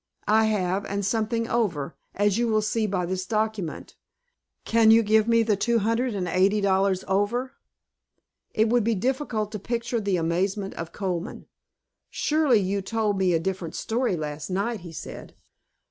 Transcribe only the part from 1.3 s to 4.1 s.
over; as you will see by this document.